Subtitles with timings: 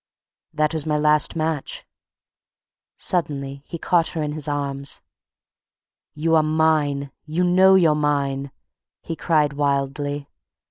[0.51, 1.85] "That was my last match."
[2.97, 4.99] Suddenly he caught her in his arms.
[6.15, 8.49] "You are mine—you know you're mine!"
[9.03, 10.27] he cried wildly...